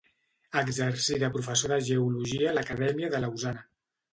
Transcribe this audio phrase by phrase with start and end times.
[0.61, 3.67] Exercí de professor de geologia a l'Acadèmia de Lausana.